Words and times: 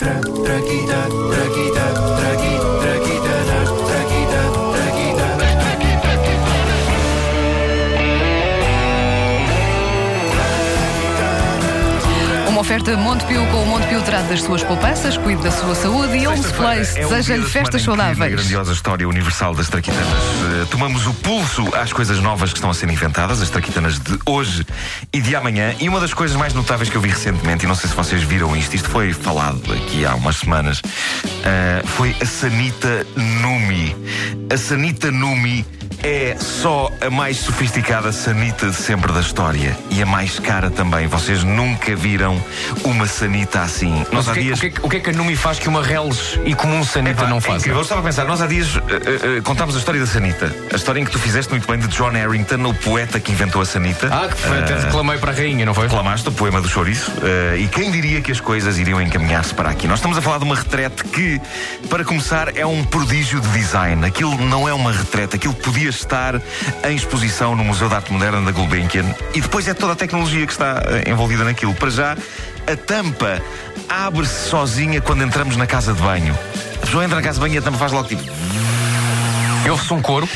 tra, 0.00 0.18
traquita, 0.18 1.08
traquita, 1.30 2.09
oferta 12.80 12.96
Montepio 12.96 13.46
com 13.48 13.62
o 13.62 13.66
Montepio 13.66 14.02
trata 14.02 14.28
das 14.28 14.42
suas 14.42 14.62
poupanças, 14.62 15.16
cuide 15.18 15.42
da 15.42 15.50
sua 15.50 15.74
saúde 15.74 16.16
e 16.16 16.26
Homes 16.26 16.50
Place 16.52 16.98
É 16.98 17.02
deseja-lhe 17.02 17.44
festas 17.44 17.82
saudáveis. 17.82 18.34
grandiosa 18.34 18.72
história 18.72 19.06
universal 19.06 19.54
das 19.54 19.68
traquitanas, 19.68 20.06
eh, 20.06 20.66
tomamos 20.70 21.06
o 21.06 21.12
pulso 21.12 21.68
às 21.74 21.92
coisas 21.92 22.18
novas 22.20 22.50
que 22.50 22.56
estão 22.56 22.70
a 22.70 22.74
ser 22.74 22.88
inventadas, 22.88 23.42
as 23.42 23.50
traquitanas 23.50 23.98
de 23.98 24.18
hoje 24.24 24.66
e 25.12 25.20
de 25.20 25.36
amanhã. 25.36 25.74
E 25.78 25.88
uma 25.88 26.00
das 26.00 26.14
coisas 26.14 26.36
mais 26.36 26.54
notáveis 26.54 26.88
que 26.88 26.96
eu 26.96 27.02
vi 27.02 27.10
recentemente, 27.10 27.64
e 27.64 27.68
não 27.68 27.74
sei 27.74 27.90
se 27.90 27.96
vocês 27.96 28.22
viram 28.22 28.56
isto, 28.56 28.74
isto 28.74 28.88
foi 28.88 29.12
falado 29.12 29.72
aqui 29.72 30.06
há 30.06 30.14
umas 30.14 30.36
semanas, 30.36 30.80
eh, 31.44 31.82
foi 31.84 32.16
a 32.20 32.24
Sanita 32.24 33.06
Numi. 33.14 33.94
A 34.50 34.56
Sanita 34.56 35.10
Numi 35.10 35.66
é 36.02 36.36
só 36.38 36.90
a 37.00 37.10
mais 37.10 37.36
sofisticada 37.38 38.10
sanita 38.12 38.70
de 38.70 38.76
sempre 38.76 39.12
da 39.12 39.20
história 39.20 39.76
e 39.90 40.02
a 40.02 40.06
mais 40.06 40.38
cara 40.38 40.70
também. 40.70 41.06
Vocês 41.06 41.44
nunca 41.44 41.94
viram 41.94 42.42
uma 42.84 43.06
sanita 43.06 43.60
assim. 43.60 44.04
Nós 44.10 44.26
o 44.26 44.30
há 44.30 44.34
que, 44.34 44.40
dias. 44.40 44.58
o, 44.58 44.60
que, 44.60 44.66
é 44.66 44.70
que- 44.70 44.80
o 44.86 44.88
que 44.88 44.96
é 44.96 45.00
que 45.00 45.10
a 45.10 45.12
Numi 45.12 45.36
faz 45.36 45.58
que 45.58 45.68
uma 45.68 45.82
Reles 45.82 46.38
e 46.44 46.54
comum 46.54 46.82
Sanita 46.84 47.26
não 47.26 47.38
é 47.38 47.40
faz? 47.40 47.58
incrível. 47.58 47.78
Eu 47.80 47.82
estava 47.82 48.00
a 48.00 48.04
pensar, 48.04 48.24
nós 48.24 48.40
há 48.40 48.46
dias 48.46 48.76
eh, 48.76 49.38
eh, 49.38 49.40
contámos 49.42 49.74
a 49.76 49.78
história 49.78 50.00
da 50.00 50.06
Sanita. 50.06 50.54
A 50.72 50.76
história 50.76 51.00
em 51.00 51.04
que 51.04 51.10
tu 51.10 51.18
fizeste 51.18 51.50
muito 51.50 51.66
bem 51.66 51.78
de 51.78 51.88
John 51.88 52.10
Harrington, 52.10 52.64
o 52.68 52.74
poeta 52.74 53.20
que 53.20 53.32
inventou 53.32 53.60
a 53.60 53.66
Sanita. 53.66 54.08
Ah, 54.10 54.28
que 54.28 54.36
foi, 54.40 54.58
até 54.58 54.72
Eh, 54.74 54.80
reclamei 54.86 55.18
para 55.18 55.32
a 55.32 55.34
rainha, 55.34 55.66
não 55.66 55.74
foi? 55.74 55.84
Reclamaste 55.84 56.28
o 56.28 56.32
poema 56.32 56.60
do 56.60 56.68
chouriço 56.68 57.12
eh, 57.22 57.58
e 57.58 57.68
quem 57.68 57.90
diria 57.90 58.20
que 58.20 58.32
as 58.32 58.40
coisas 58.40 58.78
iriam 58.78 59.00
encaminhar-se 59.02 59.52
para 59.54 59.70
aqui? 59.70 59.86
Nós 59.86 59.98
estamos 59.98 60.16
a 60.16 60.22
falar 60.22 60.38
de 60.38 60.44
uma 60.44 60.54
retrete 60.56 61.04
que, 61.04 61.40
para 61.88 62.04
começar, 62.04 62.56
é 62.56 62.64
um 62.64 62.84
prodígio 62.84 63.40
de 63.40 63.48
design. 63.50 64.04
Aquilo 64.06 64.36
não 64.46 64.68
é 64.68 64.72
uma 64.72 64.92
retrete, 64.92 65.36
aquilo 65.36 65.54
podia 65.54 65.89
estar 65.90 66.40
em 66.84 66.96
exposição 66.96 67.54
no 67.54 67.64
Museu 67.64 67.88
de 67.88 67.94
Arte 67.94 68.12
Moderna 68.12 68.40
da 68.40 68.50
Gulbenkian 68.52 69.04
e 69.34 69.40
depois 69.40 69.66
é 69.68 69.74
toda 69.74 69.92
a 69.92 69.96
tecnologia 69.96 70.46
que 70.46 70.52
está 70.52 70.82
eh, 70.86 71.10
envolvida 71.10 71.44
naquilo. 71.44 71.74
Para 71.74 71.90
já, 71.90 72.16
a 72.66 72.76
tampa 72.76 73.42
abre-se 73.88 74.48
sozinha 74.48 75.00
quando 75.00 75.22
entramos 75.22 75.56
na 75.56 75.66
casa 75.66 75.92
de 75.92 76.00
banho. 76.00 76.36
A 76.76 76.86
pessoa 76.86 77.04
entra 77.04 77.16
na 77.16 77.22
casa 77.22 77.34
de 77.34 77.40
banho 77.40 77.54
e 77.54 77.58
a 77.58 77.62
tampa 77.62 77.78
faz 77.78 77.92
logo 77.92 78.08
tipo. 78.08 78.22
Ouve-se 79.68 79.94
um 79.94 80.02
coro. 80.02 80.28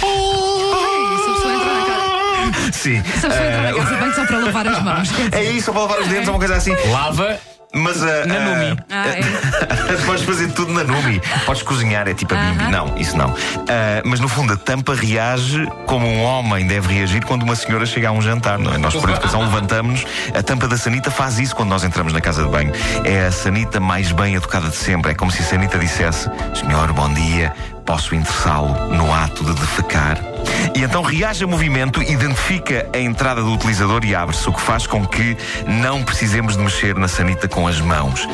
Sim. 2.72 3.02
se 3.02 3.27
a 3.27 3.30
pessoa 3.30 3.47
entrar 3.47 3.62
na 3.62 3.72
casa 3.72 3.94
de 3.94 4.00
banho 4.00 4.14
só 4.14 4.27
para 4.27 4.38
lavar 4.38 4.66
as 4.66 4.82
mãos. 4.82 5.08
É 5.32 5.44
isso, 5.44 5.70
ou 5.70 5.75
para 5.75 5.82
lavar 5.82 6.00
os 6.00 6.08
dentes, 6.08 6.28
ou 6.28 6.34
uma 6.34 6.38
coisa 6.38 6.56
assim. 6.56 6.75
Lava. 6.91 7.53
Mas 7.75 8.03
a. 8.03 8.27
Na 8.27 8.41
Numi. 8.41 8.78
Ah, 8.91 9.08
é. 9.08 9.97
Podes 10.06 10.25
fazer 10.25 10.50
tudo 10.53 10.72
na 10.72 10.84
Numi. 10.84 11.20
Podes 11.44 11.62
cozinhar, 11.62 12.06
é 12.08 12.14
tipo 12.14 12.34
a 12.34 12.39
Bimbi. 12.39 12.62
Aham. 12.62 12.70
Não, 12.70 12.98
isso 12.98 13.16
não. 13.16 13.34
Ah, 13.69 14.03
mas 14.05 14.20
no 14.20 14.28
fundo, 14.28 14.53
a 14.53 14.56
tampa 14.56 14.94
reage 14.94 15.66
como 15.86 16.06
um 16.06 16.22
homem 16.22 16.66
deve 16.66 16.92
reagir 16.92 17.25
quando 17.25 17.42
uma 17.42 17.56
senhora 17.56 17.84
chega 17.86 18.08
a 18.08 18.12
um 18.12 18.22
jantar, 18.22 18.58
não 18.58 18.72
é? 18.72 18.78
Nós, 18.78 18.94
por 18.94 19.11
educação, 19.11 19.41
levantamos-nos. 19.41 20.06
A 20.34 20.42
tampa 20.42 20.69
da 20.69 20.77
Sanita 20.77 21.11
faz 21.11 21.39
isso 21.39 21.55
quando 21.55 21.70
nós 21.70 21.84
entramos 21.84 22.12
na 22.12 22.20
casa 22.20 22.44
de 22.44 22.48
banho. 22.48 22.72
É 23.05 23.27
a 23.27 23.33
Sanita 23.33 23.81
mais 23.81 24.12
bem 24.12 24.34
educada 24.34 24.69
de 24.69 24.77
sempre. 24.77 25.12
É 25.12 25.14
como 25.14 25.31
se 25.31 25.42
a 25.42 25.44
Sanita 25.44 25.78
dissesse: 25.78 26.31
Senhor, 26.55 26.92
bom 26.92 27.12
dia, 27.12 27.53
posso 27.84 28.14
interessá-lo 28.14 28.75
no 28.94 29.12
ato 29.12 29.44
de 29.44 29.53
defecar? 29.55 30.34
E 30.75 30.83
então 30.83 31.03
reage 31.03 31.45
a 31.45 31.47
movimento, 31.47 32.03
identifica 32.03 32.89
a 32.93 32.98
entrada 32.98 33.43
do 33.43 33.53
utilizador 33.53 34.05
e 34.05 34.15
abre-se, 34.15 34.48
o 34.48 34.53
que 34.53 34.61
faz 34.61 34.87
com 34.87 35.05
que 35.06 35.37
não 35.67 36.03
precisemos 36.03 36.56
de 36.56 36.62
mexer 36.62 36.95
na 36.95 37.09
sanita 37.09 37.48
com 37.48 37.67
as 37.67 37.81
mãos. 37.81 38.29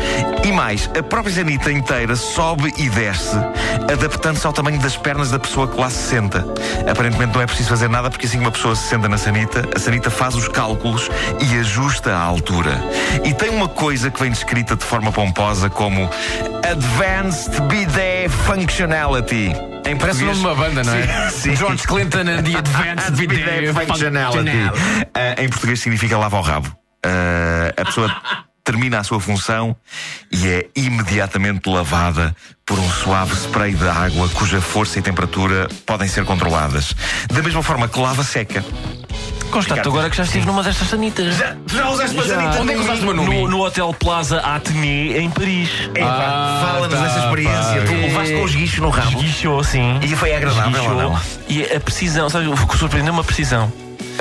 E 0.44 0.52
mais, 0.52 0.90
a 0.98 1.02
própria 1.02 1.34
sanita 1.34 1.72
inteira 1.72 2.16
sobe 2.16 2.72
e 2.76 2.88
desce, 2.90 3.36
adaptando-se 3.90 4.46
ao 4.46 4.52
tamanho 4.52 4.78
das 4.80 4.96
pernas 4.96 5.30
da 5.30 5.38
pessoa 5.38 5.66
que 5.68 5.80
lá 5.80 5.90
se 5.90 6.08
senta. 6.08 6.44
Aparentemente 6.90 7.34
não 7.34 7.42
é 7.42 7.46
preciso 7.46 7.68
fazer 7.68 7.88
nada, 7.88 8.10
porque 8.10 8.26
assim 8.26 8.38
que 8.38 8.44
uma 8.44 8.52
pessoa 8.52 8.74
se 8.74 8.88
senta 8.88 9.08
na 9.08 9.18
sanita, 9.18 9.68
a 9.74 9.78
sanita 9.78 10.10
faz 10.10 10.34
os 10.34 10.48
cálculos 10.48 11.08
e 11.40 11.58
ajusta 11.58 12.12
a 12.12 12.20
altura. 12.20 12.72
E 13.24 13.32
tem 13.34 13.50
uma 13.50 13.68
coisa 13.68 14.10
que 14.10 14.20
vem 14.20 14.30
descrita 14.30 14.76
de 14.76 14.84
forma 14.84 15.12
pomposa 15.12 15.70
como 15.70 16.08
Advanced 16.64 17.60
Bidet 17.68 18.28
Functionality. 18.46 19.69
Em 19.90 19.96
Parece 19.96 20.22
o 20.22 20.26
nome 20.26 20.38
de 20.38 20.46
uma 20.46 20.54
banda, 20.54 20.84
não 20.84 20.94
é? 20.94 21.30
Sim, 21.30 21.40
sim. 21.40 21.56
George 21.56 21.84
Clinton 21.84 22.20
and 22.20 22.44
the 22.44 22.56
Advanced 22.56 23.10
Video 23.18 23.74
Functionality. 23.74 24.50
Ah, 25.12 25.42
em 25.42 25.48
português 25.48 25.80
significa 25.80 26.16
lava 26.16 26.38
o 26.38 26.40
rabo. 26.40 26.72
Ah, 27.04 27.72
a 27.76 27.84
pessoa 27.84 28.08
termina 28.62 29.00
a 29.00 29.04
sua 29.04 29.18
função 29.18 29.74
e 30.30 30.46
é 30.46 30.68
imediatamente 30.76 31.68
lavada 31.68 32.36
por 32.64 32.78
um 32.78 32.88
suave 32.88 33.34
spray 33.34 33.74
de 33.74 33.88
água 33.88 34.28
cuja 34.28 34.60
força 34.60 35.00
e 35.00 35.02
temperatura 35.02 35.66
podem 35.84 36.06
ser 36.06 36.24
controladas. 36.24 36.94
Da 37.26 37.42
mesma 37.42 37.62
forma 37.64 37.88
que 37.88 37.98
lava 37.98 38.22
seca. 38.22 38.64
Constato 39.50 39.88
agora 39.88 40.08
que 40.08 40.16
já 40.16 40.22
estive 40.22 40.46
numa 40.46 40.62
destas 40.62 40.88
sanitas. 40.88 41.34
Já, 41.36 41.54
tu 41.66 41.76
já 41.76 41.88
usaste 41.90 42.14
uma 42.16 42.24
sanita? 42.24 42.60
Onde 42.60 42.72
é 42.72 42.74
que 42.76 42.80
usaste 42.82 43.02
uma 43.04 43.12
Numi? 43.14 43.40
No, 43.42 43.48
no 43.48 43.64
Hotel 43.64 43.94
Plaza 43.98 44.38
Atelier 44.40 45.20
em 45.20 45.30
Paris. 45.30 45.68
Epá, 45.94 46.06
Ah, 46.06 46.66
Fala-nos 46.66 46.98
tá, 46.98 47.04
dessa 47.04 47.18
experiência. 47.20 47.80
pá. 47.80 47.86
Tu 47.86 47.92
levaste 47.92 48.34
com 48.34 48.42
os 48.44 48.54
guichos 48.54 48.78
no 48.78 48.88
rabo. 48.90 49.08
Esguichou, 49.18 49.64
sim. 49.64 49.98
E 50.02 50.08
foi 50.16 50.34
agradável 50.34 50.70
Esguichou. 50.70 50.94
ou 50.94 51.02
não? 51.12 51.20
E 51.48 51.64
a 51.64 51.80
precisão, 51.80 52.28
sabe, 52.30 52.46
o 52.48 52.54
que 52.66 52.76
surpreendeu 52.78 53.12
uma 53.12 53.24
precisão. 53.24 53.72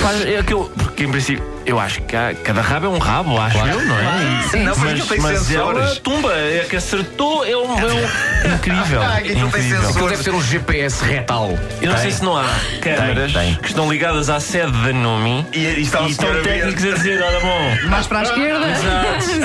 Faz- 0.00 0.24
É 0.26 0.42
que 0.42 0.52
eu, 0.54 0.70
porque 0.76 1.04
em 1.04 1.10
princípio, 1.10 1.44
eu 1.66 1.78
acho 1.78 2.00
que 2.02 2.16
há- 2.16 2.34
cada 2.44 2.60
rabo 2.60 2.86
é 2.86 2.88
um 2.88 2.98
rabo, 2.98 3.38
acho 3.40 3.58
eu, 3.58 3.84
não 3.84 3.96
é? 3.98 4.48
Sim, 4.50 4.60
Não, 4.64 4.76
mas 4.76 4.98
Mas, 4.98 5.08
tem 5.08 5.20
mas 5.20 5.50
ela 5.54 5.94
tumba, 5.96 6.32
é 6.32 6.66
que 6.68 6.76
acertou, 6.76 7.44
é 7.44 7.56
um, 7.56 7.78
é 7.78 7.84
um 7.86 8.54
incrível. 8.54 9.02
Ah, 9.02 9.20
tem 9.22 9.38
incrível. 9.38 9.88
Aquilo 9.88 10.08
deve 10.08 10.24
ter 10.24 10.30
um 10.34 10.42
GPS 10.42 11.04
retal. 11.04 11.58
Eu 11.80 11.90
não 11.92 11.98
sei 11.98 12.10
se 12.10 12.24
não 12.24 12.36
há 12.36 12.44
câmaras 12.80 13.32
tem. 13.32 13.54
que 13.56 13.68
estão 13.68 13.90
ligadas 13.90 14.28
à 14.30 14.40
sede 14.40 14.72
da 14.72 14.92
Numi 14.92 15.46
E, 15.52 15.58
e 15.58 15.82
está 15.82 16.00
e 16.02 16.10
estão 16.10 16.42
técnicos 16.42 16.84
a 16.84 16.90
dizer, 16.94 17.22
olha 17.22 17.40
bom, 17.40 17.88
Mais 17.88 18.06
para 18.06 18.20
a 18.20 18.22
esquerda. 18.22 18.66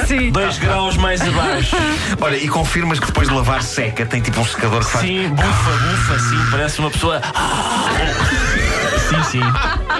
Sim. 0.07 0.31
dois 0.31 0.57
graus 0.57 0.97
mais 0.97 1.21
abaixo. 1.21 1.75
Olha, 2.21 2.37
e 2.37 2.47
confirmas 2.47 2.99
que 2.99 3.05
depois 3.07 3.27
de 3.27 3.33
lavar 3.33 3.61
seca 3.61 4.05
tem 4.05 4.21
tipo 4.21 4.39
um 4.39 4.45
secador 4.45 4.83
que 4.83 4.91
faz. 4.91 5.05
Sim, 5.05 5.29
bufa, 5.29 5.71
bufa, 5.71 6.19
sim, 6.19 6.45
parece 6.51 6.79
uma 6.79 6.89
pessoa. 6.91 7.21
Sim, 9.09 9.23
sim. 9.23 9.41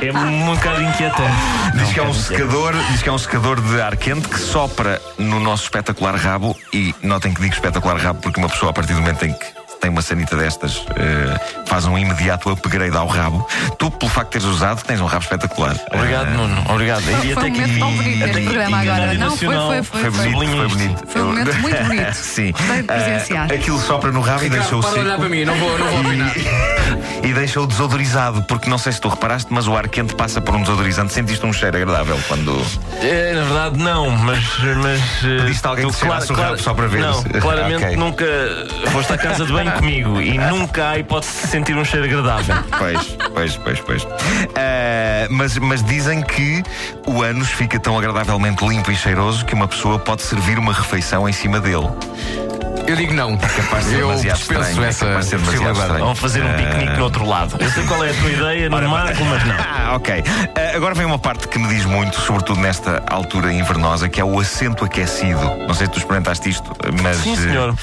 É 0.01 0.11
um 0.11 0.55
bocado 0.55 0.81
inquietante. 0.81 1.31
Diz 1.75 1.93
que 1.93 1.99
é 1.99 2.03
um 2.03 2.07
Não, 2.07 2.13
secador, 2.13 2.73
diz 2.91 3.01
que 3.03 3.09
é 3.09 3.11
um 3.11 3.17
secador 3.17 3.61
de 3.61 3.81
ar 3.81 3.95
quente 3.97 4.27
que 4.27 4.39
sopra 4.39 5.01
no 5.17 5.39
nosso 5.39 5.63
espetacular 5.63 6.15
rabo 6.15 6.55
e 6.73 6.93
notem 7.03 7.33
que 7.33 7.41
digo 7.41 7.53
espetacular 7.53 7.97
rabo 7.97 8.21
porque 8.21 8.39
uma 8.39 8.49
pessoa 8.49 8.71
a 8.71 8.73
partir 8.73 8.93
do 8.93 9.01
momento 9.01 9.23
em 9.25 9.33
que 9.33 9.64
tem 9.85 9.91
uma 9.91 10.01
sanita 10.01 10.35
destas 10.35 10.83
eh, 10.95 11.39
faz 11.67 11.85
um 11.85 11.95
imediato 11.95 12.49
upgrade 12.49 12.97
ao 12.97 13.05
rabo. 13.05 13.47
Tu, 13.77 13.91
pelo 13.91 14.09
facto 14.09 14.29
de 14.33 14.39
teres 14.39 14.47
usado, 14.47 14.83
tens 14.83 14.99
um 14.99 15.05
rabo 15.05 15.21
espetacular. 15.23 15.75
Obrigado, 15.93 16.27
Eh, 16.29 16.31
Nuno. 16.31 16.63
Obrigado. 16.69 17.03
E 17.03 17.03
Foi 17.03 17.31
até 17.33 17.41
um 17.45 17.51
que 17.53 17.59
momento 17.61 17.79
tão 17.79 17.91
bonito 17.91 18.25
que- 18.33 18.41
programa 18.45 18.77
agora. 18.79 19.13
Não, 19.13 19.37
foi, 19.37 19.47
foi, 19.55 19.83
foi. 19.83 20.01
Foi 20.11 20.29
bonito, 20.31 20.55
foi 20.57 20.67
bonito. 20.67 21.03
Foi 21.07 21.21
um 21.21 21.25
momento 21.27 21.53
muito 21.59 21.77
bonito. 21.85 22.13
Sim. 22.15 22.51
Presenciar. 22.87 23.51
Eh, 23.51 23.55
aquilo 23.57 23.79
sopra 23.79 24.11
no 24.11 24.21
rabo 24.21 24.43
e 24.45 24.49
deixa-o 24.49 24.81
Para 24.81 24.89
de 24.93 24.99
olhar 25.01 25.09
seco. 25.11 25.19
para 25.19 25.29
mim, 25.29 25.45
não 25.45 25.53
vou, 25.55 25.77
não 25.77 25.87
vou 25.87 25.99
opinar. 26.01 26.33
E 27.23 27.33
deixa-o 27.33 27.65
desodorizado, 27.65 28.43
porque 28.43 28.69
não 28.69 28.77
sei 28.77 28.91
se 28.91 29.01
tu 29.01 29.09
reparaste, 29.09 29.47
mas 29.51 29.67
o 29.67 29.75
ar 29.75 29.87
quente 29.89 30.13
passa 30.13 30.39
por 30.39 30.53
um 30.53 30.61
desodorizante. 30.61 31.11
Sentiste 31.11 31.43
um 31.43 31.51
cheiro 31.51 31.75
agradável 31.75 32.19
quando. 32.27 32.63
É, 33.01 33.33
na 33.33 33.41
verdade, 33.43 33.77
não, 33.79 34.11
mas. 34.11 34.43
mas 34.83 35.01
Pediste 35.21 35.65
a 35.65 35.69
alguém 35.71 35.87
tu 35.87 35.93
que 35.93 35.99
cheirasse 35.99 36.31
o 36.31 36.35
rabo 36.35 36.57
só 36.59 36.73
para 36.75 36.87
ver 36.87 36.99
Não, 37.01 37.23
claramente 37.41 37.95
nunca 37.95 38.25
foste 38.91 39.13
à 39.13 39.17
casa 39.17 39.43
de 39.43 39.51
banho 39.51 39.71
comigo 39.75 40.21
e 40.21 40.37
nunca 40.37 40.89
há 40.89 40.99
hipótese 40.99 41.41
de 41.41 41.47
sentir 41.47 41.75
um 41.77 41.85
cheiro 41.85 42.05
agradável. 42.05 42.55
Pois, 42.77 43.17
pois, 43.33 43.57
pois, 43.57 43.79
pois. 43.79 44.07
Ah, 44.55 45.27
mas, 45.29 45.57
mas 45.57 45.83
dizem 45.83 46.21
que 46.21 46.63
o 47.07 47.21
ânus 47.21 47.49
fica 47.49 47.79
tão 47.79 47.97
agradavelmente 47.97 48.65
limpo 48.65 48.91
e 48.91 48.95
cheiroso 48.95 49.45
que 49.45 49.53
uma 49.53 49.67
pessoa 49.67 49.97
pode 49.97 50.21
servir 50.21 50.59
uma 50.59 50.73
refeição 50.73 51.27
em 51.27 51.33
cima 51.33 51.59
dele. 51.59 51.87
Eu 52.87 52.95
digo 52.95 53.13
não. 53.13 53.35
capaz 53.37 53.85
de 53.85 53.91
ser 53.91 53.99
Eu 53.99 54.13
dispenso 54.13 54.41
estranho, 54.41 54.83
é 54.83 54.87
essa 54.89 55.05
capaz 55.07 55.25
de 55.25 55.29
ser 55.31 55.37
demasiado 55.39 55.75
possibilidade. 55.75 56.19
fazer 56.19 56.43
um 56.45 56.53
piquenique 56.53 56.97
no 56.97 57.03
outro 57.03 57.25
lado. 57.25 57.55
Eu 57.59 57.71
sei 57.71 57.83
qual 57.85 58.03
é 58.03 58.11
a 58.11 58.13
tua 58.13 58.29
ideia, 58.29 58.69
no 58.69 58.89
Marco, 58.89 59.25
mas 59.25 59.43
não. 59.45 59.55
Ah, 59.85 59.95
ok. 59.95 60.23
Ah, 60.55 60.75
agora 60.75 60.95
vem 60.95 61.05
uma 61.05 61.19
parte 61.19 61.47
que 61.47 61.59
me 61.59 61.67
diz 61.67 61.85
muito, 61.85 62.19
sobretudo 62.19 62.59
nesta 62.59 63.03
altura 63.07 63.53
invernosa, 63.53 64.09
que 64.09 64.19
é 64.19 64.23
o 64.25 64.39
assento 64.39 64.83
aquecido. 64.83 65.39
Não 65.67 65.73
sei 65.75 65.85
se 65.85 65.93
tu 65.93 65.99
experimentaste 65.99 66.49
isto, 66.49 66.71
mas. 67.03 67.17
Sim, 67.17 67.35
senhor. 67.35 67.75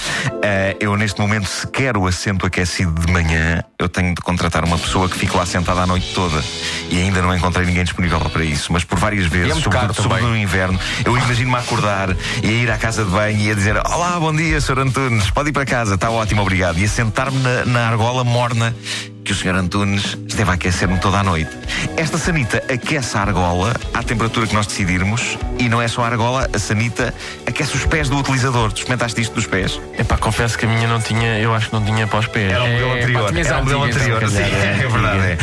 eh, 0.42 0.76
eu, 0.80 0.96
neste 0.96 1.20
momento, 1.20 1.46
se 1.48 1.66
quero 1.68 2.00
o 2.00 2.06
assento 2.08 2.44
aquecido 2.44 2.92
de 3.06 3.12
manhã, 3.12 3.62
eu 3.78 3.88
tenho 3.88 4.14
de 4.14 4.20
contratar 4.20 4.64
uma 4.64 4.76
pessoa 4.78 5.08
que 5.08 5.16
fique 5.16 5.36
lá 5.36 5.46
sentada 5.46 5.82
a 5.82 5.86
noite 5.86 6.12
toda. 6.12 6.42
E 6.90 6.98
ainda 7.00 7.22
não 7.22 7.34
encontrei 7.34 7.64
ninguém 7.66 7.84
disponível 7.84 8.18
para 8.20 8.44
isso. 8.44 8.72
Mas 8.72 8.82
por 8.84 8.98
várias 8.98 9.26
vezes, 9.26 9.52
muito 9.52 9.64
sobretudo, 9.64 9.94
sobretudo 10.02 10.30
no 10.30 10.36
inverno, 10.36 10.78
eu 11.04 11.16
imagino-me 11.16 11.56
a 11.56 11.60
acordar 11.60 12.08
e 12.42 12.48
a 12.48 12.52
ir 12.52 12.70
à 12.70 12.78
casa 12.78 13.04
de 13.04 13.10
banho 13.10 13.38
e 13.38 13.50
a 13.50 13.54
dizer: 13.54 13.76
Olá, 13.76 14.18
bom 14.18 14.34
dia, 14.34 14.60
Sr. 14.60 14.80
Antunes, 14.92 15.30
pode 15.30 15.48
ir 15.48 15.52
para 15.54 15.64
casa, 15.64 15.94
está 15.94 16.10
ótimo, 16.10 16.42
obrigado. 16.42 16.78
E 16.78 16.84
a 16.84 16.88
sentar-me 16.88 17.38
na, 17.38 17.64
na 17.64 17.88
argola 17.88 18.22
morna 18.24 18.76
que 19.24 19.32
o 19.32 19.34
Sr. 19.34 19.54
Antunes 19.54 20.18
esteve 20.28 20.50
a 20.50 20.54
aquecer-me 20.54 20.98
toda 20.98 21.18
a 21.18 21.22
noite. 21.22 21.50
Esta 21.96 22.18
sanita 22.18 22.58
aquece 22.70 23.16
a 23.16 23.20
argola 23.22 23.72
à 23.94 24.02
temperatura 24.02 24.46
que 24.46 24.54
nós 24.54 24.66
decidirmos 24.66 25.38
e 25.58 25.66
não 25.68 25.80
é 25.80 25.88
só 25.88 26.02
a 26.02 26.08
argola, 26.08 26.50
a 26.52 26.58
sanita 26.58 27.14
aquece 27.46 27.74
os 27.74 27.86
pés 27.86 28.10
do 28.10 28.18
utilizador. 28.18 28.70
Tu 28.72 28.78
experimentaste 28.78 29.20
isto 29.22 29.34
dos 29.34 29.46
pés? 29.46 29.80
Epá, 29.98 30.18
confesso 30.18 30.58
que 30.58 30.66
a 30.66 30.68
minha 30.68 30.86
não 30.88 31.00
tinha, 31.00 31.38
eu 31.38 31.54
acho 31.54 31.68
que 31.70 31.74
não 31.74 31.82
tinha 31.84 32.06
para 32.06 32.18
os 32.18 32.26
pés. 32.26 32.52
Era 32.52 32.64
o 32.64 32.68
modelo 32.68 32.90
É, 32.90 32.98
anterior. 32.98 33.36
Era 33.38 33.56
o 33.58 33.62
modelo 33.62 33.84
anterior. 33.84 34.28
Sim, 34.28 34.38
é 34.42 34.80
é 34.84 34.88
verdade. 34.88 35.18
é. 35.18 35.38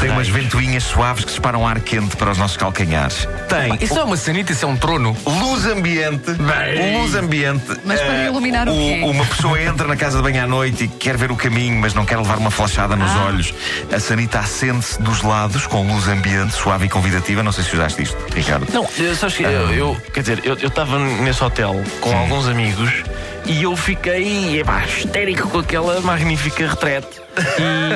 Tem 0.00 0.10
umas 0.10 0.28
ventoinhas 0.28 0.84
suaves 0.84 1.24
que 1.24 1.30
disparam 1.30 1.66
ar 1.66 1.80
quente 1.80 2.16
para 2.16 2.30
os 2.30 2.38
nossos 2.38 2.56
calcanhares. 2.56 3.26
Tem 3.48 3.76
Isso 3.80 3.98
é 3.98 4.04
uma 4.04 4.16
sanita, 4.16 4.52
isso 4.52 4.64
é 4.64 4.68
um 4.68 4.76
trono. 4.76 5.16
luz 5.26 5.66
ambiente. 5.66 6.32
Bem. 6.34 6.98
Luz 7.00 7.14
ambiente. 7.16 7.64
Mas 7.84 8.00
para 8.00 8.12
Ah, 8.12 8.24
iluminar 8.26 8.68
o 8.68 8.72
quê? 8.72 9.00
Uma 9.04 9.24
pessoa 9.26 9.60
entra 9.60 9.88
na 9.88 9.96
casa 9.96 10.18
de 10.18 10.22
banho 10.22 10.44
à 10.44 10.46
noite 10.46 10.84
e 10.84 10.88
quer 10.88 11.16
ver 11.16 11.32
o 11.32 11.36
caminho, 11.36 11.76
mas 11.80 11.94
não 11.94 12.04
quer 12.04 12.16
levar 12.16 12.38
uma 12.38 12.50
flashada 12.50 12.94
nos 12.94 13.10
Ah. 13.10 13.24
olhos. 13.26 13.52
A 13.92 13.98
sanita 13.98 14.38
acende-se 14.38 15.02
dos 15.02 15.22
lados 15.22 15.66
com 15.66 15.86
luz 15.92 16.06
ambiente, 16.06 16.52
suave 16.54 16.86
e 16.86 16.88
convidativa. 16.88 17.42
Não 17.42 17.50
sei 17.52 17.64
se 17.64 17.74
usaste 17.74 18.02
isto, 18.02 18.16
Ricardo. 18.34 18.66
Não, 18.72 18.86
eu- 18.98 19.16
sabes 19.16 19.36
que 19.36 19.42
eu, 19.42 19.50
eu- 19.72 19.96
quer 20.12 20.20
dizer, 20.20 20.40
eu 20.44 20.54
estava 20.54 20.98
nesse 20.98 21.42
hotel 21.42 21.82
com 22.00 22.16
alguns 22.16 22.46
amigos 22.46 23.02
e 23.48 23.62
eu 23.62 23.74
fiquei 23.74 24.60
epá, 24.60 24.84
histérico 24.84 25.48
com 25.48 25.58
aquela 25.58 26.00
magnífica 26.02 26.68
retrete. 26.68 27.20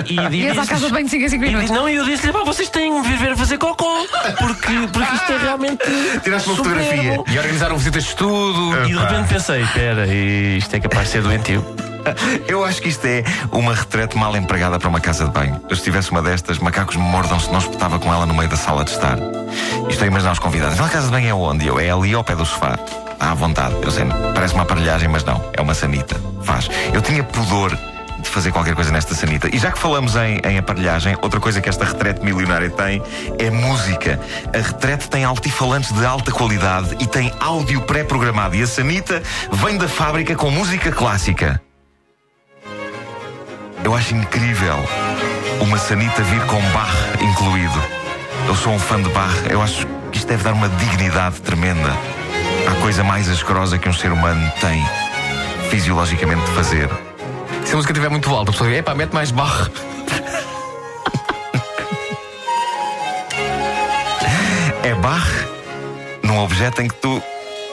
E, 0.07 0.15
e, 0.15 0.43
Ias 0.47 0.59
à 0.59 0.67
casa 0.67 0.87
de 0.87 0.93
banho 0.93 1.05
de 1.05 1.11
5 1.11 1.25
em 1.25 1.29
5 1.29 1.45
e, 1.45 1.49
minutos. 1.49 1.71
não, 1.71 1.89
e 1.89 1.97
eu 1.97 2.05
disse-lhe, 2.05 2.33
pá, 2.33 2.43
vocês 2.43 2.71
têm 2.71 3.03
que 3.03 3.09
vir 3.09 3.19
ver 3.19 3.33
a 3.33 3.37
fazer 3.37 3.59
cocó, 3.59 4.05
porque, 4.39 4.89
porque 4.93 5.15
isto 5.15 5.33
é 5.33 5.39
realmente. 5.39 5.79
Tiraste 6.25 6.49
uma 6.49 6.57
superbo." 6.57 6.81
fotografia. 6.81 7.25
E 7.29 7.39
organizaram 7.39 7.77
visitas 7.77 8.05
de 8.05 8.09
estudo. 8.09 8.89
E 8.89 8.93
de 8.93 8.99
repente 8.99 9.29
pensei, 9.29 9.63
espera, 9.63 10.07
isto 10.07 10.75
é 10.75 10.81
capaz 10.81 11.07
de 11.07 11.13
ser 11.13 11.23
doentio. 11.23 11.65
Eu 12.49 12.65
acho 12.65 12.81
que 12.81 12.89
isto 12.89 13.05
é 13.05 13.23
uma 13.53 13.75
retrete 13.75 14.17
mal 14.17 14.35
empregada 14.37 14.79
para 14.79 14.89
uma 14.89 15.01
casa 15.01 15.27
de 15.27 15.31
banho. 15.31 15.61
Eu, 15.69 15.77
se 15.77 15.83
tivesse 15.83 16.11
uma 16.11 16.23
destas, 16.23 16.59
macacos 16.59 16.97
me 16.97 17.03
mordam 17.03 17.39
se 17.39 17.51
não 17.53 17.59
espetava 17.59 17.99
com 17.99 18.13
ela 18.13 18.27
no 18.27 18.35
meio 18.35 18.49
da 18.49 18.57
sala 18.57 18.85
de 18.85 18.91
estar. 18.91 19.19
Isto 19.89 20.03
é 20.03 20.07
imaginar 20.07 20.33
os 20.33 20.39
convidados. 20.39 20.75
Então 20.75 20.87
a 20.87 20.89
casa 20.89 21.07
de 21.07 21.13
banho 21.13 21.29
é 21.29 21.35
onde? 21.35 21.67
Eu, 21.67 21.79
é 21.79 21.91
ali 21.91 22.15
ao 22.15 22.25
pé 22.25 22.35
do 22.35 22.45
sofá. 22.45 22.79
À 23.23 23.35
vontade. 23.35 23.77
Eu 23.81 23.91
sei, 23.93 24.05
parece 24.35 24.53
uma 24.53 24.65
aparelhagem, 24.65 25.09
mas 25.09 25.23
não. 25.23 25.41
É 25.53 25.63
uma 25.63 25.75
sanita. 25.75 26.21
Faz. 26.43 26.69
Eu 26.93 27.01
tinha 27.01 27.23
pudor 27.23 27.71
de 28.19 28.29
fazer 28.29 28.51
qualquer 28.51 28.75
coisa 28.75 28.91
nesta 28.91 29.15
sanita. 29.15 29.49
E 29.55 29.59
já 29.61 29.71
que 29.71 29.79
falamos 29.79 30.17
em, 30.17 30.41
em 30.45 30.59
aparelhagem, 30.59 31.17
outra 31.23 31.39
coisa 31.39 31.61
que 31.61 31.69
esta 31.69 31.85
retrete 31.85 32.25
milionária 32.25 32.69
tem 32.69 33.01
é 33.39 33.49
música. 33.49 34.19
A 34.53 34.59
retrete 34.59 35.09
tem 35.09 35.23
altifalantes 35.23 35.93
de 35.93 36.05
alta 36.05 36.33
qualidade 36.33 36.97
e 36.99 37.07
tem 37.07 37.33
áudio 37.39 37.83
pré-programado. 37.83 38.57
E 38.57 38.63
a 38.63 38.67
sanita 38.67 39.23
vem 39.53 39.79
da 39.79 39.87
fábrica 39.87 40.35
com 40.35 40.51
música 40.51 40.91
clássica. 40.91 41.63
Eu 43.85 43.95
acho 43.95 44.17
incrível 44.17 44.79
uma 45.61 45.79
sanita 45.79 46.23
vir 46.25 46.45
com 46.47 46.61
Bach 46.71 46.93
incluído. 47.21 47.83
Eu 48.49 48.57
sou 48.57 48.73
um 48.73 48.81
fã 48.81 49.01
de 49.01 49.09
Bach. 49.11 49.33
Eu 49.49 49.63
acho 49.63 49.87
que 50.11 50.19
isto 50.19 50.27
deve 50.27 50.43
dar 50.43 50.55
uma 50.55 50.69
dignidade 50.69 51.41
tremenda. 51.41 51.97
Coisa 52.83 53.05
mais 53.05 53.29
asquerosa 53.29 53.79
que 53.79 53.89
um 53.89 53.93
ser 53.93 54.11
humano 54.13 54.51
tem 54.61 54.85
fisiologicamente 55.71 56.43
de 56.45 56.51
fazer. 56.53 56.91
Se 57.65 57.73
a 57.73 57.77
música 57.77 57.93
estiver 57.93 58.11
muito 58.11 58.29
alta, 58.35 58.51
a 58.51 58.53
pessoa 58.53 58.69
diz: 58.69 58.81
epá, 58.81 58.93
mete 58.95 59.13
mais 59.13 59.31
barro. 59.31 59.71
É 64.85 64.95
Bach 64.95 65.25
num 66.25 66.41
objeto 66.41 66.83
em 66.83 66.89
que 66.89 66.95
tu 66.97 67.23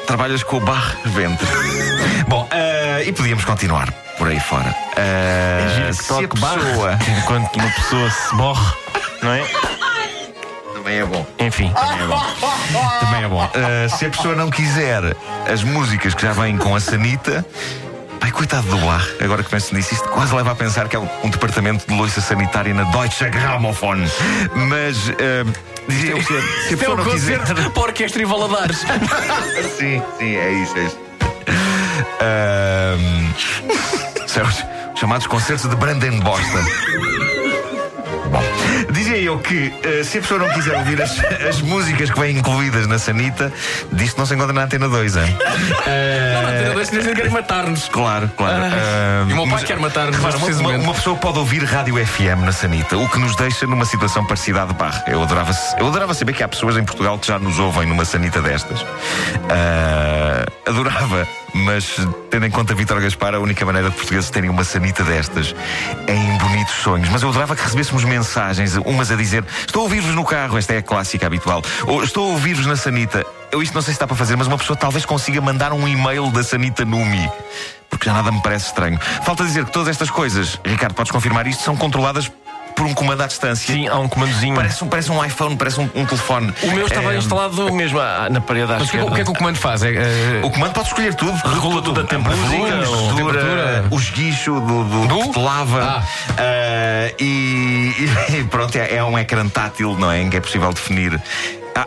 trabalhas 0.06 0.44
com 0.44 0.58
o 0.58 0.60
Bach 0.60 0.96
ventre. 1.06 1.48
Bom, 2.30 2.48
eh, 2.52 3.06
e 3.08 3.12
podíamos 3.12 3.44
continuar 3.46 3.92
por 4.18 4.28
aí 4.28 4.40
fora. 4.40 4.76
Eh, 4.96 5.88
É 5.90 5.94
se 5.94 6.14
a 6.14 6.28
pessoa. 6.28 7.00
enquanto 7.18 7.56
uma 7.56 7.70
pessoa 7.72 8.12
se 8.12 8.36
morre, 8.36 8.74
não 9.24 9.34
é? 9.34 9.44
Também 10.74 11.00
é 11.00 11.06
bom. 11.06 11.26
Enfim. 11.40 11.74
Também 11.74 12.00
é 12.04 12.08
bom. 12.08 12.22
É 13.30 13.32
bom. 13.32 13.46
Uh, 13.46 13.96
se 13.96 14.06
a 14.08 14.10
pessoa 14.10 14.36
não 14.36 14.50
quiser 14.50 15.16
as 15.52 15.64
músicas 15.64 16.16
que 16.16 16.24
já 16.24 16.34
vêm 16.34 16.58
com 16.58 16.76
a 16.76 16.80
sanita. 16.80 17.46
Ai, 18.22 18.32
coitado 18.32 18.68
do 18.68 18.78
bar, 18.80 19.08
agora 19.24 19.42
que 19.44 19.50
penso 19.50 19.74
nisso, 19.74 19.94
isto 19.94 20.10
quase 20.10 20.36
leva 20.36 20.52
a 20.52 20.56
pensar 20.56 20.90
que 20.90 20.96
é 20.96 21.00
um, 21.00 21.08
um 21.24 21.30
departamento 21.30 21.88
de 21.88 21.94
loiça 21.98 22.20
sanitária 22.20 22.74
na 22.74 22.84
Deutsche 22.84 23.30
Grammophon. 23.30 23.96
Mas, 24.68 25.08
uh, 25.08 25.14
eu, 25.88 26.22
se 26.22 26.34
a, 26.36 26.42
se 26.42 26.70
a 26.70 26.74
é 26.74 26.76
pessoa 26.76 26.96
um 26.96 26.98
não 26.98 27.12
quiser. 27.12 27.40
concerto 27.40 27.72
para 27.72 27.82
a 27.82 27.86
orquestra 27.86 28.22
e 28.22 28.26
Valadares. 28.26 28.80
Sim, 29.78 30.04
sim, 30.18 30.36
é 30.36 30.52
isso, 30.52 30.78
é 30.78 30.84
isso. 30.84 31.00
Ahm, 32.20 33.34
são 34.28 34.44
os 34.44 34.66
chamados 35.00 35.28
concertos 35.28 35.70
de 35.70 35.76
Brandenbosta. 35.78 36.60
Eu 39.30 39.38
que 39.38 39.72
eh, 39.84 40.04
se 40.04 40.18
a 40.18 40.22
pessoa 40.22 40.40
não 40.40 40.50
quiser 40.50 40.76
ouvir 40.76 41.00
as, 41.00 41.12
as 41.48 41.62
músicas 41.62 42.10
que 42.10 42.20
vêm 42.20 42.36
incluídas 42.36 42.88
na 42.88 42.98
Sanita, 42.98 43.54
disto 43.92 44.18
não 44.18 44.26
se 44.26 44.34
encontra 44.34 44.54
na 44.54 44.64
Antena 44.64 44.90
2, 44.90 45.18
hein? 45.18 45.38
Não, 46.34 46.42
não, 46.52 46.66
não, 46.66 46.74
dois 46.74 46.90
nem 46.90 47.14
querem 47.14 47.32
matar-nos. 47.32 47.88
Claro, 47.90 48.28
claro. 48.36 48.64
Ahm, 48.64 49.30
e 49.30 49.34
o 49.34 49.36
meu 49.36 49.44
pai 49.44 49.52
mas- 49.52 49.64
quer 49.66 49.78
matar-nos 49.78 50.18
uma, 50.18 50.70
uma- 50.78 50.94
pessoa 50.96 51.16
pode 51.16 51.38
ouvir 51.38 51.64
rádio 51.64 52.04
FM 52.04 52.44
na 52.44 52.52
Sanita, 52.52 52.98
o 52.98 53.08
que 53.08 53.20
nos 53.20 53.36
deixa 53.36 53.68
numa 53.68 53.86
situação 53.86 54.26
parecida 54.26 54.64
à 54.64 54.66
de 54.66 54.74
Barra. 54.74 55.04
Eu 55.06 55.22
adorava, 55.22 55.52
eu 55.78 55.88
adorava 55.88 56.16
saber 56.16 56.34
que 56.34 56.42
há 56.42 56.48
pessoas 56.48 56.76
em 56.76 56.84
Portugal 56.84 57.20
que 57.20 57.28
já 57.28 57.38
nos 57.38 57.60
ouvem 57.60 57.86
numa 57.88 58.06
Sanita 58.06 58.42
destas. 58.42 58.84
Ah, 59.48 60.44
adorava, 60.68 61.28
mas 61.54 61.96
tendo 62.30 62.46
em 62.46 62.52
conta 62.52 62.74
Vítor 62.74 63.02
Gaspar, 63.02 63.36
a 63.36 63.40
única 63.40 63.66
maneira 63.66 63.90
de 63.90 63.96
portugueses 63.96 64.30
terem 64.30 64.50
uma 64.50 64.64
Sanita 64.64 65.04
destas 65.04 65.56
é 66.08 66.14
em 66.14 66.38
bonitos 66.38 66.76
sonhos. 66.76 67.10
Mas 67.10 67.22
eu 67.22 67.30
adorava 67.30 67.56
que 67.56 67.64
recebêssemos 67.64 68.04
mensagens, 68.04 68.76
umas 68.78 69.12
a 69.12 69.16
dizer: 69.16 69.44
Estou 69.66 69.82
a 69.82 69.84
ouvir-vos 69.84 70.14
no 70.14 70.24
carro, 70.24 70.58
esta 70.58 70.74
é 70.74 70.78
a 70.78 70.82
clássica 70.82 71.28
habitual, 71.28 71.62
ou 71.88 72.04
Estou 72.04 72.30
a 72.30 72.34
ouvir-vos 72.34 72.66
na 72.66 72.76
Sanita. 72.76 73.26
Eu 73.52 73.62
isto 73.64 73.74
não 73.74 73.82
sei 73.82 73.94
se 73.94 73.96
está 73.96 74.06
para 74.06 74.16
fazer, 74.16 74.36
mas 74.36 74.48
uma 74.48 74.58
pessoa 74.58 74.78
talvez 74.78 75.06
consiga 75.06 75.42
mandar 75.42 75.74
um 75.74 75.88
e-mail 75.88 76.30
da 76.32 76.44
Sanita 76.44 76.86
Numi. 76.86 77.30
Porque 77.90 78.06
já 78.06 78.14
nada 78.14 78.32
me 78.32 78.42
parece 78.42 78.68
estranho. 78.68 79.00
Falta 79.24 79.44
dizer 79.44 79.66
que 79.66 79.72
todas 79.72 79.88
estas 79.88 80.12
coisas, 80.12 80.60
Ricardo, 80.64 80.94
podes 80.94 81.12
confirmar 81.12 81.48
isto, 81.48 81.64
são 81.64 81.76
controladas 81.76 82.32
por 82.80 82.86
um 82.88 82.94
comando 82.94 83.22
à 83.22 83.28
distância. 83.28 83.74
Sim, 83.74 83.90
há 83.90 83.98
um 84.00 84.08
comandozinho. 84.08 84.56
Parece 84.56 84.82
um, 84.82 84.88
parece 84.88 85.12
um 85.12 85.26
iPhone, 85.26 85.58
parece 85.58 85.82
um, 85.82 85.90
um 85.94 86.06
telefone. 86.06 86.54
O 86.64 86.72
meu 86.72 86.88
estava 86.88 87.14
É, 87.14 87.18
instalado 87.18 87.74
mesmo 87.74 88.00
à- 88.00 88.30
na 88.30 88.40
parede 88.40 88.72
à 88.72 88.80
Mas 88.80 88.88
o 88.88 88.92
que, 88.92 88.98
é 88.98 89.02
que- 89.02 89.06
o 89.10 89.14
que 89.16 89.22
é 89.22 89.24
que 89.26 89.30
o 89.32 89.34
comando 89.34 89.58
faz? 89.58 89.84
É, 89.84 89.90
é, 89.92 90.42
O 90.46 90.50
comando 90.50 90.72
pode 90.72 90.88
escolher 90.88 91.14
tudo. 91.14 91.34
Regula 91.46 91.82
tudo, 91.82 92.00
a 92.00 92.04
temperatura, 92.06 92.48
a 92.48 92.80
o- 92.80 92.80
textura, 92.80 93.16
temperatura. 93.34 93.86
o 93.92 93.96
esguicho 94.00 94.54
do, 94.62 94.84
do, 94.86 95.08
Do? 95.08 95.32
de 95.34 95.40
lava. 95.40 95.84
Ah. 95.84 96.04
Ah, 96.38 97.14
e, 97.20 97.94
e 98.40 98.44
pronto, 98.50 98.74
é, 98.78 98.96
é 98.96 99.04
um 99.04 99.20
ecrã 99.20 99.46
tátil, 99.50 99.98
não 100.00 100.10
é? 100.10 100.22
Em 100.22 100.30
que 100.30 100.38
é 100.38 100.40
possível 100.40 100.72
definir. 100.72 101.22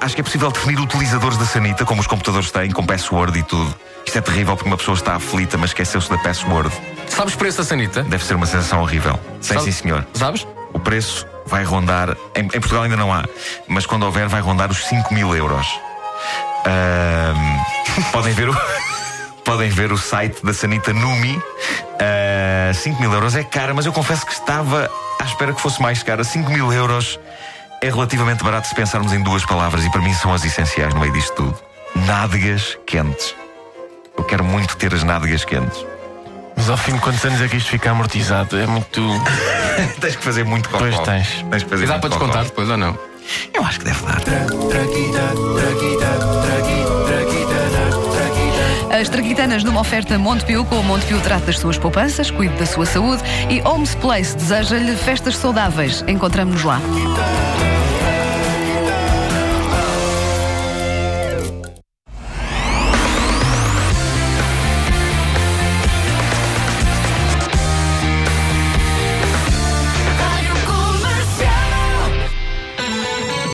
Acho 0.00 0.14
que 0.14 0.20
é 0.20 0.24
possível 0.24 0.50
definir 0.50 0.78
utilizadores 0.78 1.38
da 1.38 1.44
Sanita, 1.46 1.84
como 1.86 2.00
os 2.02 2.06
computadores 2.06 2.50
têm, 2.50 2.70
com 2.70 2.84
password 2.84 3.38
e 3.38 3.42
tudo. 3.42 3.74
Isto 4.06 4.18
é 4.18 4.20
terrível 4.20 4.56
porque 4.56 4.68
uma 4.68 4.76
pessoa 4.76 4.94
está 4.94 5.14
aflita, 5.14 5.56
mas 5.56 5.70
esqueceu-se 5.70 6.10
da 6.10 6.18
password. 6.18 6.70
sabes 7.08 7.34
o 7.34 7.38
preço 7.38 7.58
da 7.58 7.64
sanita? 7.64 8.02
Deve 8.02 8.24
ser 8.24 8.34
uma 8.34 8.46
sensação 8.46 8.80
horrível. 8.82 9.18
Sim, 9.40 9.54
Sabe- 9.54 9.64
sim, 9.64 9.72
senhor. 9.72 10.06
Sabes? 10.14 10.46
O 10.72 10.78
preço 10.78 11.26
vai 11.46 11.64
rondar. 11.64 12.16
Em, 12.34 12.42
em 12.42 12.60
Portugal 12.60 12.84
ainda 12.84 12.96
não 12.96 13.12
há, 13.12 13.24
mas 13.68 13.86
quando 13.86 14.04
houver, 14.04 14.28
vai 14.28 14.40
rondar 14.40 14.70
os 14.70 14.86
5 14.86 15.12
mil 15.12 15.34
euros. 15.34 15.66
Podem 18.12 18.32
ver 18.32 18.48
o. 18.48 18.56
Podem 19.44 19.68
ver 19.70 19.92
o 19.92 19.98
site 19.98 20.44
da 20.44 20.54
Sanita 20.54 20.92
Numi. 20.92 21.40
Ah, 22.00 22.72
5 22.72 23.00
mil 23.00 23.12
euros 23.12 23.34
é 23.34 23.42
cara, 23.42 23.74
mas 23.74 23.86
eu 23.86 23.92
confesso 23.92 24.24
que 24.24 24.32
estava 24.32 24.90
à 25.20 25.24
espera 25.24 25.52
que 25.52 25.60
fosse 25.60 25.82
mais 25.82 26.02
cara. 26.02 26.24
5 26.24 26.50
mil 26.50 26.72
euros 26.72 27.18
é 27.82 27.90
relativamente 27.90 28.44
barato 28.44 28.68
se 28.68 28.74
pensarmos 28.74 29.12
em 29.12 29.22
duas 29.22 29.44
palavras 29.44 29.84
e 29.84 29.90
para 29.90 30.00
mim 30.00 30.14
são 30.14 30.32
as 30.32 30.44
essenciais 30.44 30.94
no 30.94 31.00
meio 31.00 31.12
disto 31.12 31.34
tudo: 31.34 31.58
nádegas 32.06 32.78
quentes. 32.86 33.34
Eu 34.16 34.24
quero 34.24 34.44
muito 34.44 34.76
ter 34.76 34.94
as 34.94 35.02
nádegas 35.02 35.44
quentes. 35.44 35.84
Mas 36.56 36.70
ao 36.70 36.76
fim 36.76 36.92
de 36.94 37.00
quantos 37.00 37.24
anos 37.24 37.40
é 37.40 37.48
que 37.48 37.56
isto 37.56 37.70
fica 37.70 37.90
amortizado? 37.90 38.58
É 38.58 38.66
muito. 38.66 39.00
tens 40.00 40.16
que 40.16 40.22
fazer 40.24 40.44
muito 40.44 40.68
cocó. 40.68 40.78
Pois 40.84 40.98
tens. 41.00 41.44
Tens 41.50 41.62
que 41.62 41.70
fazer 41.70 41.84
E 41.84 41.86
dá 41.86 41.98
para 41.98 42.10
cocó. 42.10 42.24
descontar 42.24 42.44
depois 42.44 42.68
ou 42.68 42.76
não? 42.76 42.98
Eu 43.54 43.64
acho 43.64 43.78
que 43.78 43.84
deve 43.84 44.00
dar. 44.04 44.20
As 48.90 49.08
traquitanas 49.08 49.64
numa 49.64 49.80
oferta 49.80 50.18
Montepio, 50.18 50.64
com 50.64 50.78
o 50.80 50.84
Montepio 50.84 51.20
trata 51.20 51.46
das 51.46 51.58
suas 51.58 51.78
poupanças, 51.78 52.30
cuide 52.30 52.54
da 52.56 52.66
sua 52.66 52.84
saúde 52.84 53.22
e 53.48 53.60
Homes 53.66 53.94
Place 53.94 54.36
deseja-lhe 54.36 54.94
festas 54.96 55.36
saudáveis. 55.36 56.04
Encontramos-nos 56.06 56.62
lá. 56.62 56.80